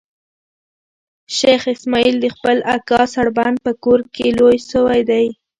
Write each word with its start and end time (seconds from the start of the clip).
شېخ 1.35 1.61
اسماعیل 1.73 2.15
د 2.21 2.25
خپل 2.35 2.57
اکا 2.75 3.01
سړبن 3.13 3.53
په 3.65 3.71
کور 3.83 3.99
کښي 4.13 4.29
لوی 4.39 4.57
سوی 4.71 5.01
دئ. 5.09 5.27